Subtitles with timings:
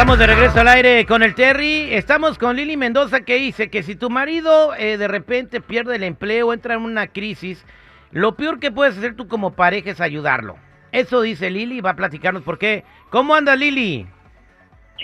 [0.00, 1.92] Estamos de regreso al aire con el Terry.
[1.92, 6.04] Estamos con Lili Mendoza que dice que si tu marido eh, de repente pierde el
[6.04, 7.66] empleo, entra en una crisis,
[8.10, 10.56] lo peor que puedes hacer tú como pareja es ayudarlo.
[10.92, 12.84] Eso dice Lili, va a platicarnos por qué.
[13.10, 14.06] ¿Cómo anda Lili?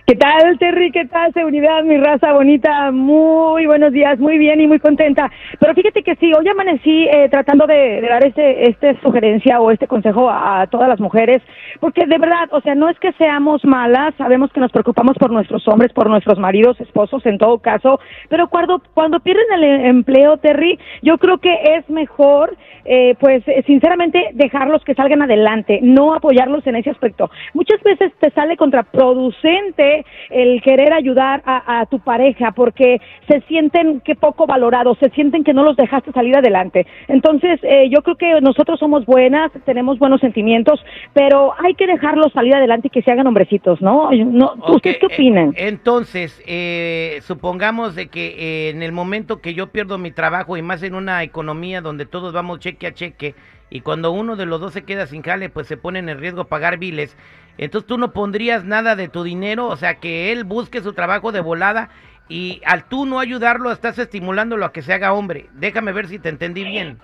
[0.05, 0.93] ¿Qué tal, Terry?
[0.93, 2.93] ¿Qué tal, seguridad, mi raza bonita?
[2.93, 5.31] Muy buenos días, muy bien y muy contenta.
[5.59, 9.71] Pero fíjate que sí, hoy amanecí eh, tratando de, de dar este, este sugerencia o
[9.71, 11.43] este consejo a, todas las mujeres,
[11.81, 15.31] porque de verdad, o sea, no es que seamos malas, sabemos que nos preocupamos por
[15.31, 20.37] nuestros hombres, por nuestros maridos, esposos, en todo caso, pero cuando, cuando pierden el empleo,
[20.37, 26.15] Terry, yo creo que es mejor, eh, pues, eh, sinceramente, dejarlos que salgan adelante, no
[26.15, 27.31] apoyarlos en ese aspecto.
[27.55, 29.86] Muchas veces te sale contraproducente
[30.31, 35.45] el querer ayudar a, a tu pareja porque se sienten que poco valorados, se sienten
[35.45, 36.87] que no los dejaste salir adelante.
[37.09, 42.33] Entonces, eh, yo creo que nosotros somos buenas, tenemos buenos sentimientos, pero hay que dejarlos
[42.33, 44.11] salir adelante y que se hagan hombrecitos, ¿no?
[44.11, 45.51] no ¿Ustedes qué opinan?
[45.51, 50.57] Eh, entonces, eh, supongamos de que eh, en el momento que yo pierdo mi trabajo
[50.57, 53.35] y más en una economía donde todos vamos cheque a cheque
[53.71, 56.45] y cuando uno de los dos se queda sin jale, pues se pone en riesgo
[56.45, 57.17] pagar biles.
[57.59, 61.33] Entonces tú no pondrías nada de tu dinero, o sea, que él busque su trabajo
[61.33, 61.89] de volada
[62.29, 65.49] y al tú no ayudarlo estás estimulándolo a que se haga hombre.
[65.55, 66.99] Déjame ver si te entendí bien.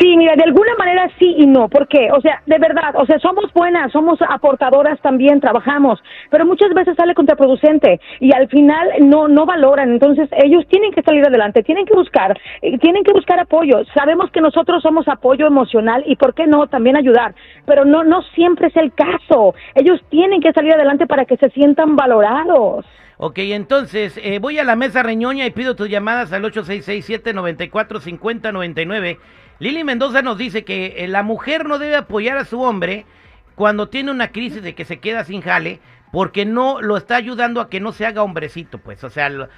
[0.00, 1.68] Sí, mira, de alguna manera sí y no.
[1.68, 2.10] ¿Por qué?
[2.10, 6.96] O sea, de verdad, o sea, somos buenas, somos aportadoras también, trabajamos, pero muchas veces
[6.96, 9.92] sale contraproducente y al final no no valoran.
[9.92, 13.84] Entonces, ellos tienen que salir adelante, tienen que buscar, eh, tienen que buscar apoyo.
[13.94, 18.22] Sabemos que nosotros somos apoyo emocional y por qué no también ayudar, pero no no
[18.34, 19.54] siempre es el caso.
[19.76, 22.84] Ellos tienen que salir adelante para que se sientan valorados.
[23.20, 29.18] Ok, entonces eh, voy a la mesa reñoña y pido tus llamadas al 8667-945099.
[29.58, 33.06] Lili Mendoza nos dice que eh, la mujer no debe apoyar a su hombre
[33.54, 35.80] cuando tiene una crisis de que se queda sin jale
[36.12, 39.48] porque no lo está ayudando a que no se haga hombrecito, pues, o sea, lo,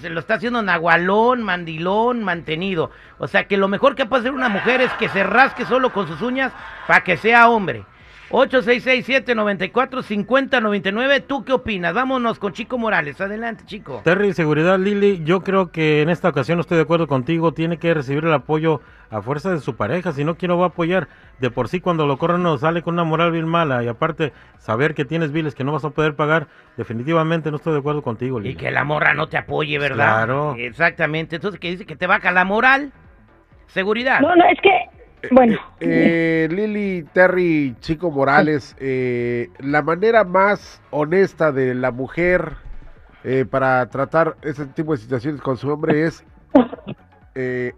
[0.00, 2.90] se lo está haciendo nahualón, mandilón, mantenido.
[3.18, 5.92] O sea, que lo mejor que puede hacer una mujer es que se rasque solo
[5.92, 6.52] con sus uñas
[6.86, 7.84] para que sea hombre.
[8.30, 11.92] 8667-945099, ¿tú qué opinas?
[11.94, 14.00] Vámonos con Chico Morales, adelante, Chico.
[14.04, 17.78] Terry, seguridad, Lili, yo creo que en esta ocasión no estoy de acuerdo contigo, tiene
[17.78, 20.70] que recibir el apoyo a fuerza de su pareja, si no, ¿quién lo va a
[20.70, 21.06] apoyar?
[21.38, 24.32] De por sí cuando lo corren nos sale con una moral bien mala y aparte
[24.58, 28.02] saber que tienes biles que no vas a poder pagar, definitivamente no estoy de acuerdo
[28.02, 28.54] contigo, Lili.
[28.54, 30.24] Y que la morra no te apoye, ¿verdad?
[30.24, 30.56] Claro.
[30.58, 32.92] Exactamente, entonces que dice que te baja la moral.
[33.68, 34.20] Seguridad.
[34.20, 34.70] No, no, es que,
[35.30, 35.58] bueno.
[35.80, 42.54] Eh, Lili, Terry, Chico Morales, eh, la manera más honesta de la mujer
[43.24, 46.24] eh, para tratar ese tipo de situaciones con su hombre es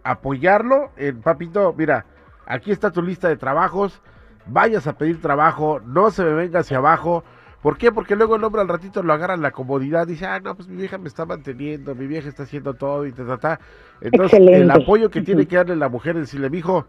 [0.05, 2.07] apoyarlo en, papito, mira,
[2.47, 4.01] aquí está tu lista de trabajos,
[4.47, 7.25] vayas a pedir trabajo, no se me venga hacia abajo.
[7.63, 7.91] ¿Por qué?
[7.91, 10.69] Porque luego el hombre al ratito lo agarra en la comodidad, dice, ah, no, pues
[10.69, 13.61] mi vieja me está manteniendo, mi vieja está haciendo todo y ta, ta, ta.
[14.01, 16.87] Entonces, el apoyo que tiene que darle la mujer es decirle, mijo,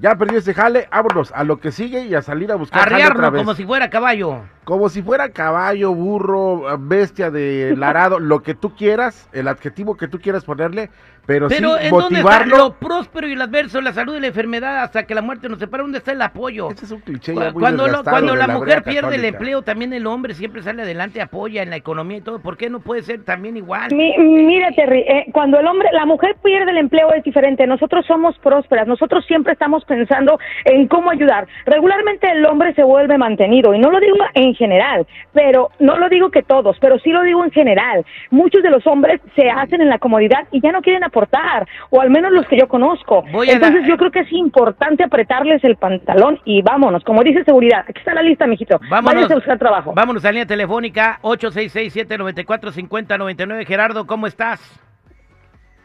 [0.00, 3.06] ya perdió ese jale, vámonos a lo que sigue y a salir a buscar jale
[3.06, 3.42] otra vez.
[3.42, 4.42] como si fuera caballo.
[4.64, 10.06] Como si fuera caballo, burro, bestia de larado, lo que tú quieras, el adjetivo que
[10.08, 10.90] tú quieras ponerle,
[11.26, 12.56] pero, Pero sí ¿en dónde está motivarlo.
[12.56, 15.58] lo próspero y el adverso, la salud y la enfermedad hasta que la muerte nos
[15.60, 15.82] separe?
[15.82, 16.70] ¿Dónde está el apoyo?
[16.70, 19.62] Ese es un cliché ya muy Cuando, lo- cuando la la mujer pierde el empleo,
[19.62, 22.40] también el hombre siempre sale adelante, apoya en la economía y todo.
[22.40, 23.94] ¿Por qué no puede ser también igual?
[23.94, 27.64] Mi- mira, Terry, eh, cuando el hombre, la mujer pierde el empleo es diferente.
[27.66, 28.88] Nosotros somos prósperas.
[28.88, 31.46] Nosotros siempre estamos pensando en cómo ayudar.
[31.66, 36.08] Regularmente el hombre se vuelve mantenido y no lo digo en general, pero no lo
[36.08, 38.04] digo que todos, pero sí lo digo en general.
[38.30, 42.00] Muchos de los hombres se hacen en la comodidad y ya no quieren aportar, o
[42.00, 43.24] al menos los que yo conozco.
[43.32, 47.04] Voy a Entonces yo creo que es importante apretarles el pantalón y vámonos.
[47.04, 48.80] Como dice seguridad, aquí está la lista, mijito.
[48.90, 49.92] Vámonos, a buscar trabajo.
[49.94, 53.66] vámonos a la línea telefónica 866-794-5099.
[53.66, 54.60] Gerardo, ¿cómo estás?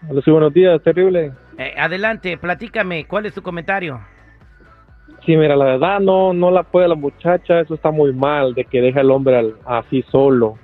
[0.08, 1.34] Hola, sí, buenos días, terrible.
[1.58, 4.00] Eh, adelante, platícame, ¿cuál es tu comentario?
[5.26, 8.64] Sí, mira, la verdad no no la puede la muchacha, eso está muy mal, de
[8.66, 10.56] que deja al hombre así solo.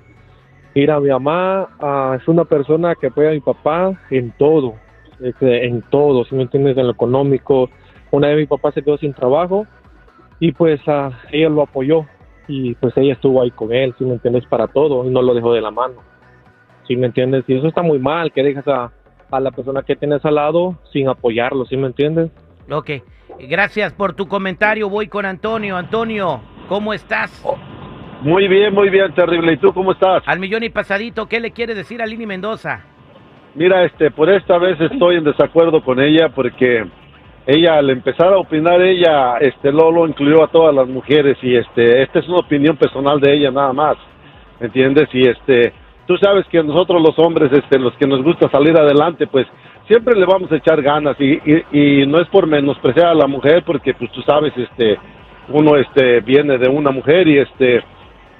[0.74, 4.74] Mira, mi mamá ah, es una persona que apoya a mi papá en todo.
[5.20, 7.68] en todo, si me entiendes, en lo económico.
[8.10, 9.66] Una vez mi papá se quedó sin trabajo
[10.38, 12.06] y pues ah, ella lo apoyó
[12.46, 15.34] y pues ella estuvo ahí con él, si me entiendes, para todo y no lo
[15.34, 15.96] dejó de la mano.
[16.86, 18.92] Si me entiendes, y eso está muy mal, que dejas a,
[19.30, 22.30] a la persona que tienes al lado sin apoyarlo, ¿sí me entiendes?
[22.70, 22.90] Ok,
[23.46, 24.88] gracias por tu comentario.
[24.88, 25.76] Voy con Antonio.
[25.76, 27.44] Antonio, ¿cómo estás?
[28.22, 29.54] Muy bien, muy bien, terrible.
[29.54, 30.22] ¿Y tú cómo estás?
[30.26, 32.84] Al millón y pasadito, ¿qué le quiere decir a Lini Mendoza?
[33.54, 36.86] Mira, este, por esta vez estoy en desacuerdo con ella porque
[37.46, 42.02] ella al empezar a opinar ella, este, Lolo incluyó a todas las mujeres y este,
[42.02, 43.96] esta es una opinión personal de ella nada más,
[44.60, 45.08] ¿me entiendes?
[45.12, 45.72] Y este,
[46.06, 49.46] tú sabes que nosotros los hombres, este, los que nos gusta salir adelante, pues
[49.92, 53.26] siempre le vamos a echar ganas y, y, y no es por menospreciar a la
[53.26, 54.98] mujer porque pues tú sabes, este,
[55.50, 57.84] uno este viene de una mujer y este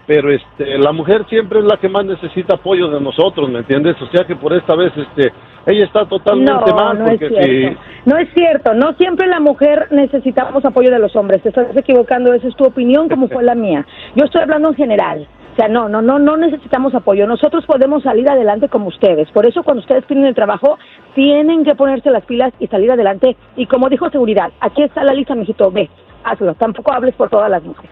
[0.07, 4.01] pero este la mujer siempre es la que más necesita apoyo de nosotros, ¿me entiendes?
[4.01, 5.31] O sea que por esta vez este
[5.67, 7.81] ella está totalmente No, mal no es porque cierto.
[8.07, 8.75] No es cierto.
[8.75, 11.41] No siempre la mujer necesitamos apoyo de los hombres.
[11.43, 12.35] Te estás equivocando.
[12.35, 13.87] Esa es tu opinión como fue la mía.
[14.17, 15.29] Yo estoy hablando en general.
[15.53, 17.27] O sea, no, no, no, no necesitamos apoyo.
[17.27, 19.31] Nosotros podemos salir adelante como ustedes.
[19.33, 20.79] Por eso cuando ustedes tienen el trabajo,
[21.15, 23.37] tienen que ponerse las pilas y salir adelante.
[23.57, 25.91] Y como dijo seguridad, aquí está la lista, mijito, ve,
[26.25, 26.55] hazlo.
[26.55, 27.91] Tampoco hables por todas las mujeres.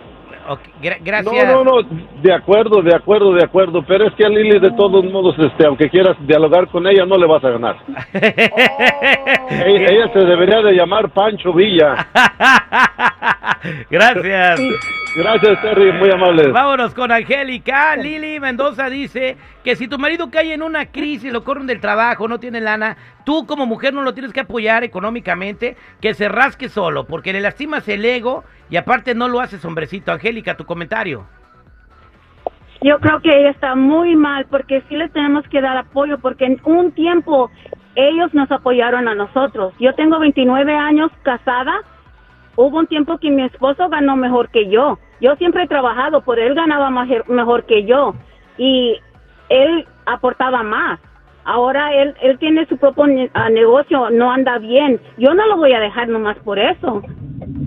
[0.82, 1.46] Gra- gracias.
[1.54, 1.88] No, no, no,
[2.22, 5.66] de acuerdo, de acuerdo, de acuerdo, pero es que a Lili de todos modos, este,
[5.66, 7.76] aunque quieras dialogar con ella, no le vas a ganar.
[9.50, 11.94] Ella, ella se debería de llamar Pancho Villa.
[13.90, 14.60] Gracias.
[15.16, 16.52] Gracias, Terry, muy amable.
[16.52, 17.96] Vámonos con Angélica.
[17.96, 22.28] Lili Mendoza dice que si tu marido cae en una crisis, lo corren del trabajo,
[22.28, 26.68] no tiene lana, tú como mujer no lo tienes que apoyar económicamente, que se rasque
[26.68, 30.12] solo, porque le lastimas el ego y aparte no lo haces hombrecito.
[30.12, 31.26] Angélica, tu comentario.
[32.82, 36.46] Yo creo que ella está muy mal porque sí le tenemos que dar apoyo porque
[36.46, 37.50] en un tiempo
[37.94, 39.74] ellos nos apoyaron a nosotros.
[39.78, 41.72] Yo tengo 29 años casada.
[42.60, 44.98] Hubo un tiempo que mi esposo ganó mejor que yo.
[45.20, 48.14] Yo siempre he trabajado, por él ganaba mejor que yo
[48.58, 48.98] y
[49.48, 51.00] él aportaba más.
[51.44, 55.00] Ahora él él tiene su propio ah, negocio, no anda bien.
[55.16, 57.02] Yo no lo voy a dejar nomás por eso.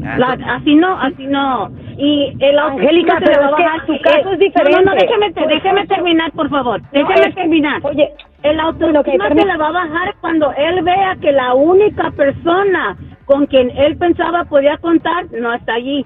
[0.06, 1.72] Ah, La- así no, así no.
[1.98, 4.72] Y el Angélica, autoestima se le pero va a es que Eh, caso es diferente.
[4.74, 6.82] No, no, no, déjeme, déjeme terminar, por favor.
[6.82, 7.80] No, Déjeme es- terminar.
[7.84, 8.14] Oye,
[8.44, 12.96] El autoestima ok, se le va a bajar cuando él vea que la única persona
[13.26, 16.06] con quien él pensaba podía contar no está allí.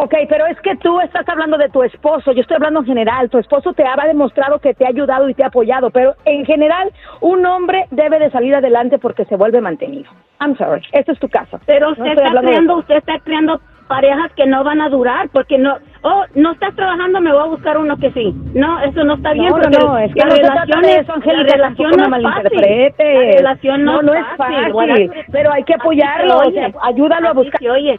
[0.00, 3.28] Ok, pero es que tú estás hablando de tu esposo, yo estoy hablando en general,
[3.30, 6.46] tu esposo te ha demostrado que te ha ayudado y te ha apoyado, pero en
[6.46, 10.08] general un hombre debe de salir adelante porque se vuelve mantenido.
[10.40, 11.58] I'm sorry, este es tu caso.
[11.66, 15.78] Pero usted está creando, usted está creando parejas que no van a durar porque no,
[16.02, 18.32] oh, no estás trabajando, me voy a buscar uno que sí.
[18.54, 21.12] No, eso no está bien No, porque no, es que la no relación es- eso,
[21.14, 22.30] Angélica, la relación tampoco no.
[22.30, 24.94] La relación no, es fácil, Bueno,
[25.32, 27.60] pero hay que apoyarlo, o sea, ayúdalo a buscar.
[27.70, 27.98] oye.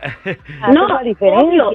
[0.72, 1.44] No, es la diferencia.
[1.66, 1.72] obvio.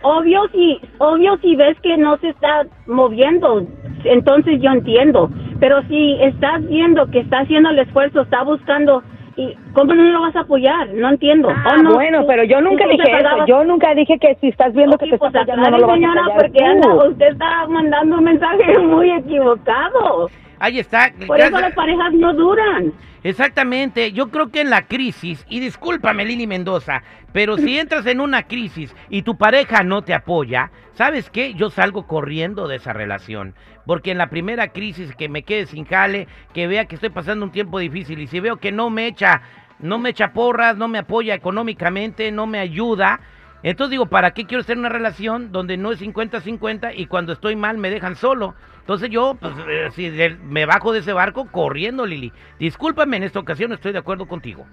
[0.00, 3.66] Obvio si, obvio si ves que no se está moviendo,
[4.04, 5.28] entonces yo entiendo.
[5.58, 9.02] Pero si estás viendo que está haciendo el esfuerzo, está buscando,
[9.38, 10.88] y ¿cómo no lo vas a apoyar?
[10.94, 11.48] No entiendo.
[11.48, 11.94] Ah, ¿O no?
[11.94, 13.46] bueno, Tú- pero yo nunca dije eso.
[13.46, 15.86] Yo nunca dije que si estás viendo que Ok, te está pues apoyando no lo
[15.86, 20.28] vas a señora, apoyar porque anda, usted está mandando un mensaje muy equivocado.
[20.58, 21.12] Ahí está.
[21.26, 22.92] Por eso las parejas no duran.
[23.22, 27.02] Exactamente, yo creo que en la crisis, y discúlpame Lili Mendoza,
[27.32, 31.54] pero si entras en una crisis y tu pareja no te apoya, ¿sabes qué?
[31.54, 33.54] Yo salgo corriendo de esa relación,
[33.86, 37.44] porque en la primera crisis que me quede sin jale, que vea que estoy pasando
[37.44, 39.42] un tiempo difícil y si veo que no me echa,
[39.78, 43.20] no me echa porras, no me apoya económicamente, no me ayuda,
[43.62, 47.32] entonces digo, ¿para qué quiero estar en una relación donde no es 50-50 y cuando
[47.32, 48.56] estoy mal me dejan solo?
[48.80, 50.10] Entonces yo, pues, eh, si
[50.42, 52.32] me bajo de ese barco corriendo, Lili.
[52.58, 54.66] Discúlpame, en esta ocasión estoy de acuerdo contigo.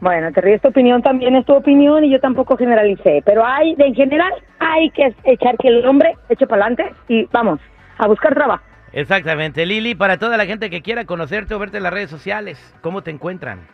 [0.00, 3.74] Bueno, te ríes tu opinión también es tu opinión y yo tampoco generalicé, pero hay,
[3.78, 7.58] en general, hay que echar que el hombre eche para adelante y vamos,
[7.98, 8.62] a buscar trabajo.
[8.92, 12.74] Exactamente, Lili, para toda la gente que quiera conocerte o verte en las redes sociales,
[12.80, 13.66] ¿cómo te encuentran?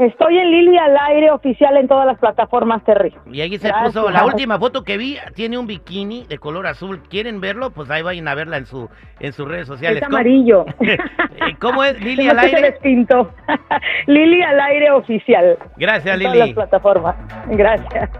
[0.00, 3.14] Estoy en Lili al aire oficial en todas las plataformas, Terry.
[3.30, 3.92] Y ahí se Gracias.
[3.92, 7.02] puso, la última foto que vi, tiene un bikini de color azul.
[7.10, 7.70] ¿Quieren verlo?
[7.70, 8.88] Pues ahí vayan a verla en su
[9.20, 9.98] en sus redes sociales.
[10.00, 10.64] Es ¿Cómo- amarillo.
[10.80, 12.74] Eh, ¿Cómo es Lili al aire?
[14.06, 15.58] Lili al aire oficial.
[15.76, 16.46] Gracias, en todas Lili.
[16.46, 17.16] las plataformas.
[17.48, 18.10] Gracias.